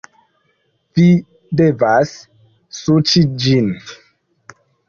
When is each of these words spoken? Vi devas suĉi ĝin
Vi 1.01 1.05
devas 1.61 2.15
suĉi 2.81 3.25
ĝin 3.45 3.73